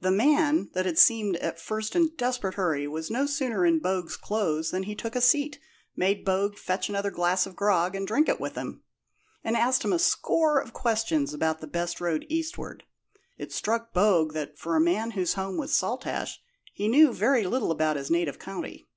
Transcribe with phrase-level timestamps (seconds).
[0.00, 3.78] The man, that had seemed at first in a desperate hurry, was no sooner in
[3.78, 5.60] Bogue's clothes than he took a seat,
[5.94, 8.82] made Bogue fetch another glass of grog and drink it with him,
[9.44, 12.82] and asked him a score of questions about the best road eastward.
[13.36, 16.40] It struck Bogue that, for a man whose home was Saltash,
[16.74, 18.88] he knew very little about his native county.